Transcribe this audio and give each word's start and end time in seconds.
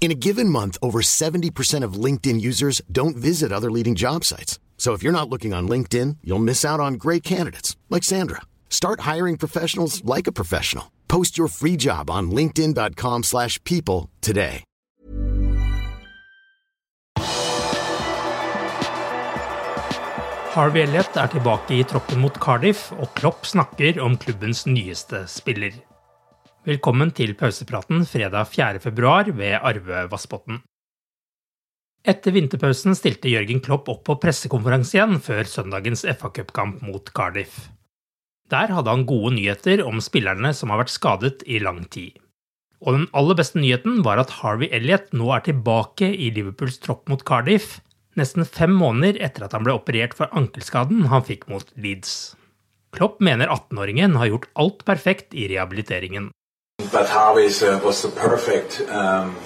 In 0.00 0.12
a 0.12 0.14
given 0.14 0.48
month, 0.48 0.78
over 0.80 1.00
70% 1.00 1.82
of 1.82 1.94
LinkedIn 2.04 2.40
users 2.40 2.80
don't 2.92 3.16
visit 3.16 3.50
other 3.50 3.72
leading 3.72 3.96
job 3.96 4.22
sites. 4.24 4.60
So 4.78 4.92
if 4.92 5.02
you're 5.02 5.10
not 5.10 5.28
looking 5.28 5.52
on 5.52 5.68
LinkedIn, 5.68 6.18
you'll 6.22 6.38
miss 6.38 6.64
out 6.64 6.78
on 6.78 6.94
great 6.94 7.24
candidates 7.24 7.76
like 7.90 8.04
Sandra. 8.04 8.42
Start 8.70 9.00
hiring 9.00 9.36
professionals 9.36 10.04
like 10.04 10.28
a 10.28 10.32
professional. 10.32 10.92
Post 11.08 11.36
your 11.36 11.48
free 11.48 11.76
job 11.76 12.08
on 12.08 12.30
linkedin.com/people 12.30 14.10
today. 14.20 14.62
Harvey 20.56 20.80
Elliott 20.80 21.16
er 21.16 21.28
i 21.68 21.82
troppen 21.84 22.20
mot 22.20 22.38
Cardiff, 22.40 22.92
og 22.92 23.10
Klopp 23.14 23.44
snakker 23.44 23.98
om 24.00 24.16
klubbens 24.16 24.64
nyeste 24.64 25.26
spiller. 25.28 25.74
Velkommen 26.66 27.12
til 27.14 27.30
pausepraten 27.38 28.00
fredag 28.10 28.48
4.2 28.50 29.36
ved 29.38 29.52
Arve 29.54 30.00
Vassbotn. 30.10 30.56
Etter 32.02 32.34
vinterpausen 32.34 32.96
stilte 32.98 33.30
Jørgen 33.30 33.60
Klopp 33.62 33.86
opp 33.92 34.00
på 34.08 34.16
pressekonferanse 34.18 34.96
igjen 34.96 35.20
før 35.22 35.46
søndagens 35.46 36.02
FA 36.18 36.32
Cup-kamp 36.34 36.80
mot 36.82 37.12
Cardiff. 37.14 37.68
Der 38.50 38.72
hadde 38.74 38.90
han 38.90 39.06
gode 39.06 39.36
nyheter 39.36 39.84
om 39.86 40.02
spillerne 40.02 40.50
som 40.58 40.72
har 40.74 40.80
vært 40.82 40.90
skadet 40.90 41.44
i 41.46 41.60
lang 41.62 41.84
tid. 41.86 42.16
Og 42.82 42.98
den 42.98 43.06
aller 43.14 43.38
beste 43.38 43.62
nyheten 43.62 44.00
var 44.02 44.18
at 44.18 44.34
Harvey 44.40 44.66
Elliot 44.74 45.14
nå 45.14 45.30
er 45.36 45.44
tilbake 45.46 46.08
i 46.10 46.32
Liverpools 46.34 46.80
tropp 46.82 47.06
mot 47.12 47.22
Cardiff, 47.22 47.76
nesten 48.18 48.42
fem 48.42 48.74
måneder 48.74 49.20
etter 49.22 49.46
at 49.46 49.54
han 49.54 49.62
ble 49.62 49.76
operert 49.78 50.18
for 50.18 50.34
ankelskaden 50.34 51.06
han 51.14 51.22
fikk 51.30 51.46
mot 51.52 51.70
Leeds. 51.78 52.34
Klopp 52.90 53.22
mener 53.22 53.54
18-åringen 53.54 54.18
har 54.18 54.32
gjort 54.32 54.50
alt 54.58 54.82
perfekt 54.88 55.30
i 55.30 55.46
rehabiliteringen. 55.54 56.32
But 56.96 57.08
Harvey 57.10 57.46
uh, 57.46 57.78
was 57.80 58.00
the 58.00 58.08
perfect 58.08 58.80
um, 58.88 59.36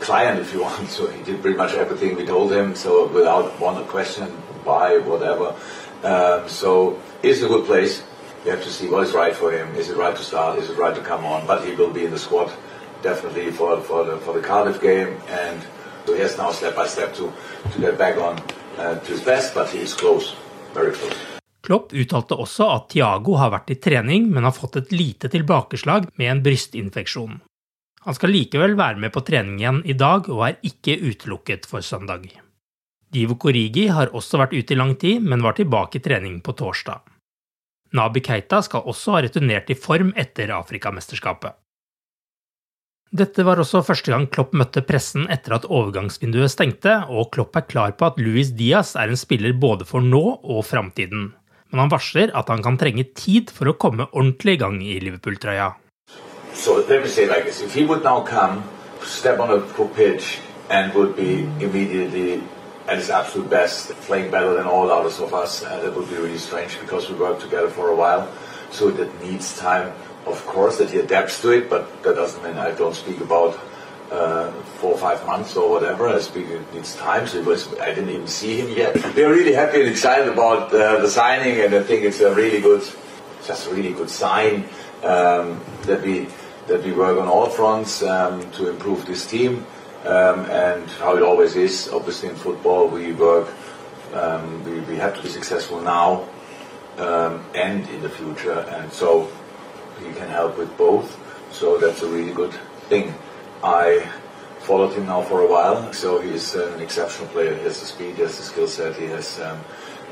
client, 0.00 0.38
if 0.40 0.52
you 0.52 0.60
want. 0.68 0.88
So 0.88 1.06
he 1.06 1.22
did 1.22 1.40
pretty 1.40 1.56
much 1.56 1.72
everything 1.72 2.16
we 2.16 2.26
told 2.26 2.52
him. 2.52 2.74
So 2.74 3.06
without 3.06 3.58
one 3.60 3.82
question, 3.86 4.26
why, 4.64 4.98
whatever. 4.98 5.54
Um, 6.02 6.48
so 6.48 7.00
in 7.22 7.44
a 7.44 7.48
good 7.48 7.64
place. 7.64 8.02
You 8.44 8.50
have 8.50 8.62
to 8.64 8.70
see 8.70 8.88
what 8.88 9.06
is 9.06 9.12
right 9.12 9.34
for 9.34 9.52
him. 9.52 9.74
Is 9.76 9.90
it 9.90 9.96
right 9.96 10.16
to 10.16 10.22
start? 10.22 10.58
Is 10.58 10.70
it 10.70 10.76
right 10.76 10.94
to 10.94 11.00
come 11.02 11.24
on? 11.24 11.46
But 11.46 11.64
he 11.66 11.74
will 11.74 11.90
be 11.90 12.04
in 12.04 12.10
the 12.10 12.18
squad 12.18 12.52
definitely 13.02 13.50
for 13.50 13.80
for 13.80 14.04
the 14.04 14.16
for 14.18 14.32
the 14.32 14.40
Cardiff 14.40 14.80
game, 14.80 15.20
and 15.28 15.62
so 16.06 16.14
he 16.14 16.20
has 16.20 16.38
now 16.38 16.50
step 16.50 16.74
by 16.74 16.86
step 16.86 17.14
to 17.16 17.30
to 17.72 17.80
get 17.80 17.98
back 17.98 18.16
on 18.16 18.42
uh, 18.78 18.98
to 18.98 19.12
his 19.12 19.20
best. 19.20 19.52
But 19.52 19.68
he 19.68 19.80
is 19.80 19.92
close, 19.92 20.34
very 20.72 20.92
close. 20.92 21.39
Klopp 21.66 21.92
uttalte 21.92 22.38
også 22.40 22.66
at 22.72 22.88
Thiago 22.94 23.36
har 23.40 23.52
vært 23.52 23.72
i 23.74 23.78
trening, 23.82 24.30
men 24.32 24.46
har 24.48 24.56
fått 24.56 24.78
et 24.80 24.92
lite 24.94 25.28
tilbakeslag 25.32 26.08
med 26.16 26.32
en 26.32 26.42
brystinfeksjon. 26.44 27.40
Han 28.06 28.16
skal 28.16 28.32
likevel 28.32 28.78
være 28.78 29.00
med 29.02 29.12
på 29.12 29.20
trening 29.26 29.58
igjen 29.60 29.82
i 29.84 29.96
dag, 29.96 30.28
og 30.32 30.46
er 30.46 30.60
ikke 30.64 30.96
utelukket 31.04 31.68
for 31.68 31.84
søndag. 31.84 32.30
Divo 33.12 33.36
Korigi 33.36 33.88
har 33.92 34.12
også 34.16 34.40
vært 34.40 34.54
ute 34.56 34.72
i 34.72 34.78
lang 34.78 34.94
tid, 34.96 35.20
men 35.20 35.44
var 35.44 35.58
tilbake 35.58 35.98
i 35.98 36.04
trening 36.04 36.38
på 36.40 36.54
torsdag. 36.56 37.02
Nabi 37.92 38.22
Keita 38.22 38.62
skal 38.62 38.86
også 38.86 39.16
ha 39.16 39.24
returnert 39.26 39.68
i 39.72 39.76
form 39.76 40.14
etter 40.16 40.52
Afrikamesterskapet. 40.54 41.58
Dette 43.10 43.42
var 43.42 43.58
også 43.58 43.80
første 43.82 44.12
gang 44.12 44.28
Klopp 44.30 44.52
møtte 44.54 44.84
pressen 44.86 45.24
etter 45.34 45.56
at 45.56 45.66
overgangsvinduet 45.66 46.52
stengte, 46.52 46.92
og 47.10 47.32
Klopp 47.34 47.58
er 47.58 47.66
klar 47.66 47.96
på 47.98 48.06
at 48.06 48.20
Luis 48.22 48.52
Diaz 48.54 48.94
er 48.94 49.10
en 49.10 49.18
spiller 49.18 49.56
både 49.58 49.84
for 49.88 50.00
nå 50.00 50.22
og 50.38 50.62
framtiden. 50.68 51.32
Men 51.70 51.84
han 51.84 51.90
varsler 51.92 52.32
at 52.34 52.48
han 52.50 52.62
kan 52.62 52.78
trenge 52.78 53.04
tid 53.14 53.50
for 53.54 53.70
å 53.70 53.76
komme 53.78 54.08
ordentlig 54.10 54.58
i 54.58 54.60
gang 54.62 54.80
i 54.82 54.98
Liverpool-trøya. 55.02 55.72
So 56.52 56.82
let 56.88 57.02
me 57.02 57.08
say 57.08 57.26
like 57.26 57.44
this: 57.44 57.62
if 57.62 57.74
he 57.74 57.84
would 57.84 58.02
now 58.02 58.20
come, 58.26 58.62
step 59.02 59.38
on 59.38 59.50
a 59.50 59.60
pitch, 59.94 60.40
and 60.68 60.92
would 60.94 61.16
be 61.16 61.46
immediately 61.60 62.42
at 62.88 62.98
his 62.98 63.10
absolute 63.10 63.48
best, 63.48 63.92
playing 64.06 64.30
better 64.30 64.54
than 64.54 64.66
all 64.66 64.90
others 64.90 65.20
of 65.20 65.32
us, 65.32 65.62
uh, 65.62 65.80
that 65.80 65.94
would 65.94 66.08
be 66.10 66.16
really 66.16 66.38
strange 66.38 66.78
because 66.80 67.08
we 67.08 67.14
worked 67.14 67.40
together 67.40 67.68
for 67.68 67.88
a 67.88 67.94
while. 67.94 68.28
So 68.70 68.90
that 68.90 69.08
needs 69.22 69.56
time, 69.56 69.92
of 70.26 70.44
course, 70.46 70.78
that 70.78 70.90
he 70.90 70.98
adapts 70.98 71.40
to 71.42 71.50
it, 71.50 71.70
but 71.70 72.02
that 72.02 72.14
doesn't 72.14 72.42
mean 72.42 72.58
I 72.58 72.72
don't 72.72 72.94
speak 72.94 73.20
about 73.20 73.58
uh, 74.10 74.50
four 74.80 74.92
or 74.92 74.98
five 74.98 75.24
months 75.26 75.56
or 75.56 75.70
whatever. 75.70 76.08
I 76.08 76.18
speak 76.20 76.48
it 76.48 76.74
needs 76.74 76.96
time. 76.96 77.26
So 77.26 77.38
it 77.38 77.46
was, 77.46 77.72
I 77.78 77.94
didn't 77.94 78.10
even 78.10 78.26
see 78.26 78.60
him 78.60 78.70
yet. 78.76 78.94
They're 79.14 79.30
really 79.30 79.52
happy 79.52 79.80
and 79.80 79.88
excited 79.88 80.28
about 80.28 80.72
uh, 80.74 81.00
the 81.00 81.08
signing, 81.08 81.60
and 81.60 81.74
I 81.74 81.82
think 81.82 82.04
it's 82.04 82.20
a 82.20 82.34
really 82.34 82.60
good, 82.60 82.82
just 83.46 83.68
a 83.68 83.74
really 83.74 83.92
good 83.92 84.10
sign 84.10 84.64
um, 85.02 85.60
that 85.82 86.02
we 86.02 86.28
that 86.66 86.84
we 86.84 86.92
work 86.92 87.18
on 87.18 87.26
all 87.26 87.48
fronts 87.48 88.02
um, 88.02 88.48
to 88.52 88.70
improve 88.70 89.04
this 89.06 89.26
team. 89.26 89.66
Um, 90.04 90.46
and 90.46 90.88
how 90.92 91.16
it 91.16 91.22
always 91.22 91.56
is, 91.56 91.90
obviously 91.92 92.30
in 92.30 92.34
football, 92.36 92.88
we 92.88 93.12
work, 93.12 93.48
um, 94.14 94.64
we, 94.64 94.80
we 94.80 94.96
have 94.96 95.14
to 95.16 95.22
be 95.22 95.28
successful 95.28 95.80
now 95.82 96.26
um, 96.96 97.44
and 97.54 97.86
in 97.88 98.00
the 98.00 98.08
future, 98.08 98.60
and 98.70 98.90
so 98.90 99.30
he 99.98 100.10
can 100.14 100.28
help 100.28 100.56
with 100.56 100.74
both. 100.78 101.18
So 101.52 101.76
that's 101.76 102.02
a 102.02 102.08
really 102.08 102.32
good 102.32 102.54
thing. 102.88 103.12
I 103.62 104.08
followed 104.60 104.92
him 104.92 105.06
now 105.06 105.22
for 105.22 105.42
a 105.42 105.46
while, 105.46 105.92
so 105.92 106.20
he's 106.20 106.54
an 106.54 106.80
exceptional 106.80 107.28
player. 107.28 107.54
He 107.54 107.62
has 107.64 107.80
the 107.80 107.86
speed, 107.86 108.14
he 108.16 108.22
has 108.22 108.36
the 108.38 108.42
skill 108.42 108.66
set, 108.66 108.96
he 108.96 109.06
has 109.06 109.38
um, 109.40 109.60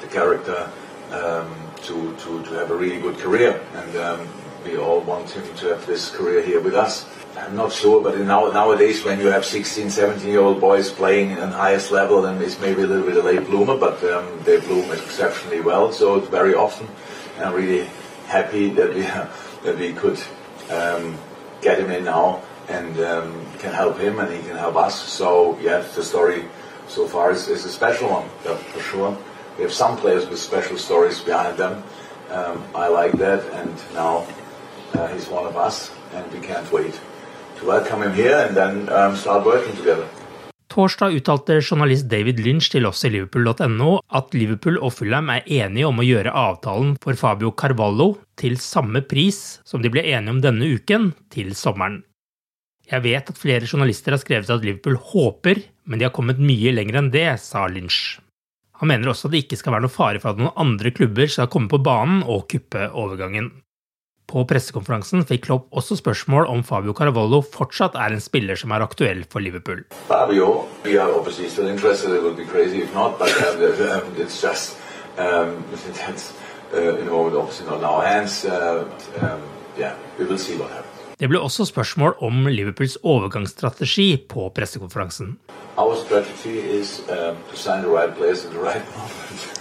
the 0.00 0.06
character 0.08 0.70
um, 1.12 1.54
to, 1.82 2.16
to, 2.16 2.42
to 2.42 2.54
have 2.54 2.70
a 2.70 2.76
really 2.76 3.00
good 3.00 3.18
career, 3.18 3.60
and 3.74 3.96
um, 3.96 4.28
we 4.64 4.76
all 4.76 5.00
want 5.00 5.30
him 5.30 5.44
to 5.58 5.68
have 5.68 5.86
this 5.86 6.10
career 6.10 6.42
here 6.42 6.60
with 6.60 6.74
us. 6.74 7.06
I'm 7.36 7.54
not 7.54 7.72
sure, 7.72 8.02
but 8.02 8.18
now, 8.18 8.50
nowadays 8.50 9.04
when 9.04 9.20
you 9.20 9.26
have 9.26 9.44
16, 9.44 9.90
17 9.90 10.28
year 10.28 10.40
old 10.40 10.60
boys 10.60 10.90
playing 10.90 11.32
at 11.32 11.40
the 11.40 11.56
highest 11.56 11.92
level, 11.92 12.22
then 12.22 12.42
it's 12.42 12.58
maybe 12.58 12.82
a 12.82 12.86
little 12.86 13.06
bit 13.06 13.16
a 13.16 13.22
late 13.22 13.46
bloomer, 13.46 13.76
but 13.76 14.02
um, 14.04 14.40
they 14.42 14.58
bloom 14.58 14.90
exceptionally 14.90 15.60
well, 15.60 15.92
so 15.92 16.16
it's 16.16 16.28
very 16.28 16.54
often. 16.54 16.88
And 17.36 17.44
I'm 17.44 17.54
really 17.54 17.88
happy 18.26 18.70
that 18.70 18.92
we, 18.92 19.02
that 19.70 19.78
we 19.78 19.92
could 19.92 20.18
um, 20.70 21.16
get 21.60 21.78
him 21.78 21.90
in 21.90 22.04
now 22.04 22.42
and 22.68 22.98
um, 23.00 23.46
can 23.58 23.72
help 23.72 23.98
him 23.98 24.18
and 24.18 24.32
he 24.32 24.42
can 24.48 24.56
help 24.56 24.76
us. 24.76 24.94
So, 24.94 25.58
yeah, 25.60 25.84
the 25.94 26.02
story 26.02 26.44
so 26.88 27.06
far 27.06 27.32
is, 27.32 27.48
is 27.48 27.64
a 27.64 27.70
special 27.70 28.08
one, 28.10 28.28
yeah, 28.44 28.56
for 28.56 28.80
sure. 28.80 29.18
We 29.56 29.62
have 29.62 29.72
some 29.72 29.96
players 29.96 30.28
with 30.28 30.38
special 30.38 30.78
stories 30.78 31.20
behind 31.20 31.56
them. 31.56 31.82
Um, 32.30 32.62
I 32.74 32.88
like 32.88 33.12
that, 33.18 33.42
and 33.54 33.74
now 33.94 34.26
uh, 34.94 35.06
he's 35.08 35.28
one 35.28 35.46
of 35.46 35.56
us, 35.56 35.90
and 36.12 36.30
we 36.32 36.40
can't 36.40 36.70
wait 36.72 37.00
to 37.58 37.66
welcome 37.66 38.02
him 38.02 38.12
here 38.12 38.36
and 38.46 38.56
then 38.56 38.88
um, 38.92 39.16
start 39.16 39.46
working 39.46 39.76
together. 39.76 40.06
Torsdag 40.68 41.14
uttalte 41.14 41.60
journalist 41.60 42.08
David 42.10 42.40
Lynch 42.44 42.68
til 42.72 42.84
oss 42.88 43.04
i 43.06 43.10
liverpool.no 43.14 44.00
at 44.18 44.34
Liverpool 44.34 44.76
og 44.82 44.92
Fulham 44.98 45.30
er 45.32 45.46
enige 45.46 45.86
om 45.88 46.02
å 46.02 46.04
gjøre 46.04 46.34
avtalen 46.36 46.96
for 47.00 47.16
Fabio 47.16 47.54
Carvalho 47.56 48.16
til 48.36 48.58
samme 48.60 49.00
pris 49.06 49.60
som 49.64 49.80
de 49.80 49.92
ble 49.94 50.04
enige 50.04 50.34
om 50.34 50.42
denne 50.44 50.68
uken, 50.76 51.14
til 51.32 51.54
sommeren. 51.56 52.02
Jeg 52.86 53.02
vet 53.02 53.30
at 53.32 53.38
flere 53.40 53.66
journalister 53.66 54.14
har 54.14 54.22
skrevet 54.22 54.50
at 54.52 54.62
Liverpool 54.62 54.98
håper, 55.10 55.58
men 55.90 55.98
de 55.98 56.06
har 56.06 56.14
kommet 56.14 56.38
mye 56.38 56.70
lenger 56.74 57.00
enn 57.00 57.10
det, 57.10 57.28
sa 57.42 57.64
Lynch. 57.66 58.20
Han 58.78 58.90
mener 58.92 59.10
også 59.10 59.26
at 59.26 59.34
det 59.34 59.44
ikke 59.46 59.58
skal 59.58 59.74
være 59.74 59.86
noe 59.86 59.92
fare 59.92 60.20
for 60.22 60.34
at 60.34 60.40
noen 60.40 60.54
andre 60.60 60.92
klubber 60.94 61.30
skal 61.32 61.48
komme 61.50 61.70
på 61.72 61.80
banen 61.82 62.22
og 62.22 62.44
kuppe 62.52 62.86
overgangen. 62.92 63.50
På 64.26 64.42
pressekonferansen 64.46 65.22
fikk 65.26 65.44
Klopp 65.46 65.68
også 65.74 65.96
spørsmål 65.98 66.48
om 66.50 66.62
Fabio 66.66 66.94
Caravallo 66.98 67.40
fortsatt 67.46 67.94
er 67.98 68.14
en 68.14 68.22
spiller 68.22 68.58
som 68.58 68.74
er 68.74 68.82
aktuell 68.86 69.22
for 69.30 69.42
Liverpool. 69.42 69.84
Fabio, 70.10 70.66
we 70.84 70.98
are 70.98 71.10
obviously 71.14 71.48
still 71.48 71.70
interested. 71.70 72.14
It 72.14 72.22
would 72.22 72.36
be 72.36 72.44
crazy 72.44 72.82
if 72.82 72.92
not, 72.94 73.18
but 73.18 73.30
um, 73.42 74.14
it's 74.18 74.42
just 74.42 74.76
um, 75.16 75.64
that's 75.70 76.34
uh, 76.74 76.98
you 76.98 77.04
know, 77.04 77.26
obviously 77.38 77.66
not 77.66 77.78
in 77.78 77.84
our 77.84 78.04
hands. 78.04 78.44
Uh, 78.44 78.84
um, 79.22 79.42
yeah. 79.78 79.94
Det 81.20 81.28
ble 81.32 81.40
også 81.40 81.64
spørsmål 81.64 82.14
om 82.20 82.46
Liverpools 82.46 82.98
overgangsstrategi 83.02 84.16
på 84.28 84.50
pressekonferansen. 84.54 85.38
Our 85.78 85.96
strategy 86.04 86.56
is 86.80 87.00
um, 87.08 87.36
to 87.50 87.56
sign 87.56 87.82
the 87.82 87.88
right 87.88 88.16
players 88.16 88.44
at 88.44 88.50
the 88.50 88.60
right 88.60 88.84
moment. 88.96 89.56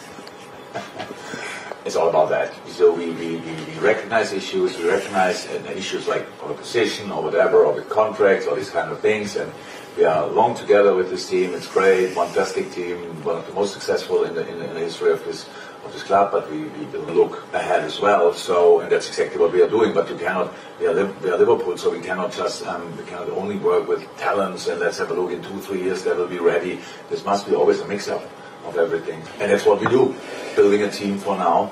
it's 1.85 1.95
all 1.95 2.09
about 2.09 2.29
that. 2.29 2.51
So 2.67 2.93
we, 2.93 3.11
we, 3.11 3.37
we 3.37 3.55
recognize 3.79 4.33
issues, 4.33 4.77
we 4.77 4.89
recognize 4.89 5.47
uh, 5.47 5.71
issues 5.77 6.07
like 6.07 6.25
our 6.43 6.53
position 6.53 7.11
or 7.11 7.23
whatever, 7.23 7.63
or 7.63 7.75
the 7.75 7.83
contracts, 7.83 8.47
all 8.47 8.55
these 8.55 8.71
kind 8.71 8.91
of 8.91 8.99
things, 8.99 9.37
and 9.37 9.49
we 9.97 10.03
are 10.03 10.27
long 10.27 10.55
together 10.55 10.93
with 10.93 11.09
this 11.09 11.29
team. 11.29 11.53
It's 11.53 11.67
great, 11.67 12.09
fantastic 12.09 12.71
team, 12.71 12.97
one 13.23 13.37
of 13.37 13.47
the 13.47 13.53
most 13.53 13.73
successful 13.73 14.25
in 14.25 14.35
the, 14.35 14.45
in 14.51 14.59
the, 14.59 14.67
in 14.67 14.73
the 14.73 14.81
history 14.81 15.11
of 15.13 15.23
this 15.23 15.47
of 15.85 15.93
this 15.93 16.03
club. 16.03 16.31
But 16.31 16.49
we, 16.51 16.63
we 16.63 17.13
look 17.13 17.45
ahead 17.53 17.83
as 17.83 17.99
well. 17.99 18.33
So, 18.33 18.79
and 18.81 18.91
that's 18.91 19.07
exactly 19.07 19.39
what 19.39 19.51
we 19.53 19.61
are 19.61 19.69
doing. 19.69 19.93
But 19.93 20.09
you 20.09 20.17
cannot. 20.17 20.53
We 20.79 20.87
are, 20.87 21.05
we 21.23 21.29
are 21.29 21.37
Liverpool, 21.37 21.77
so 21.77 21.89
we 21.91 22.01
cannot 22.01 22.33
just 22.33 22.65
um, 22.65 22.97
we 22.97 23.03
cannot 23.05 23.29
only 23.29 23.57
work 23.57 23.87
with 23.87 24.01
talents 24.17 24.67
and 24.67 24.79
let's 24.79 24.97
have 24.97 25.11
a 25.11 25.13
look 25.13 25.31
in 25.31 25.41
two 25.41 25.59
three 25.61 25.81
years 25.83 26.03
they 26.03 26.11
will 26.11 26.27
be 26.27 26.39
ready. 26.39 26.79
This 27.09 27.23
must 27.23 27.47
be 27.47 27.55
always 27.55 27.79
a 27.79 27.87
mix 27.87 28.09
up 28.09 28.23
of 28.65 28.77
everything, 28.77 29.21
and 29.39 29.51
that's 29.51 29.65
what 29.65 29.79
we 29.79 29.87
do. 29.87 30.13
Building 30.55 30.81
a 30.83 30.91
team 30.91 31.17
for 31.17 31.37
now 31.37 31.71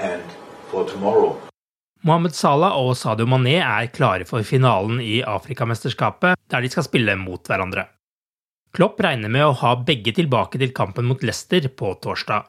and 0.00 0.22
for 0.70 0.84
tomorrow. 0.84 1.36
Mohammed 2.02 2.34
Salah 2.34 2.72
og 2.80 2.96
Sadio 2.96 3.26
Mané 3.28 3.58
er 3.60 3.90
klare 3.92 4.24
for 4.24 4.42
finalen 4.42 5.02
i 5.04 5.20
Afrikamesterskapet, 5.22 6.38
der 6.50 6.60
de 6.64 6.70
skal 6.72 6.86
spille 6.86 7.16
mot 7.20 7.44
hverandre. 7.44 7.84
Klopp 8.72 9.02
regner 9.04 9.28
med 9.28 9.44
å 9.44 9.56
ha 9.60 9.74
begge 9.84 10.14
tilbake 10.16 10.58
til 10.62 10.72
kampen 10.72 11.04
mot 11.10 11.22
Leicester 11.22 11.68
på 11.68 11.92
torsdag. 12.00 12.48